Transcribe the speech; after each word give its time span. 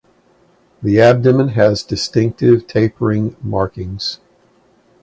The 0.81 0.99
abdomen 0.99 1.49
has 1.49 1.83
distinctive 1.83 2.65
tapering 2.65 3.35
markings. 3.39 4.17